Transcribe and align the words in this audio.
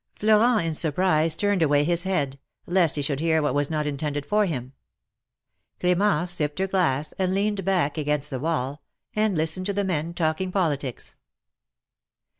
Florent 0.15 0.65
in 0.65 0.73
surprise 0.73 1.35
turned 1.35 1.61
away 1.61 1.83
his 1.83 2.05
head, 2.05 2.39
lest 2.65 2.95
he 2.95 3.03
should 3.03 3.19
hear 3.19 3.39
what 3.39 3.53
was 3.53 3.69
not 3.69 3.85
intended 3.85 4.25
for 4.25 4.47
him. 4.47 4.73
Cl^mence 5.79 6.29
sipped 6.29 6.57
her 6.57 6.65
glass 6.65 7.11
and 7.19 7.35
leaned 7.35 7.63
back 7.63 7.99
against 7.99 8.31
the 8.31 8.39
wall, 8.39 8.81
and 9.15 9.37
listened 9.37 9.67
to 9.67 9.73
the 9.73 9.83
men 9.83 10.15
talking 10.15 10.51
politics. 10.51 11.13